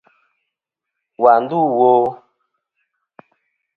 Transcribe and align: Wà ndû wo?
Wà 1.21 1.33
ndû 1.41 1.59
wo? 1.77 1.91